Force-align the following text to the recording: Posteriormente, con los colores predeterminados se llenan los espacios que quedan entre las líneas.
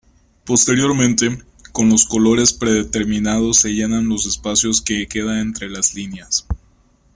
Posteriormente, 0.45 1.43
con 1.73 1.87
los 1.89 2.07
colores 2.07 2.53
predeterminados 2.53 3.57
se 3.59 3.75
llenan 3.75 4.09
los 4.09 4.25
espacios 4.25 4.81
que 4.81 5.05
quedan 5.05 5.37
entre 5.37 5.69
las 5.69 5.93
líneas. 5.93 6.47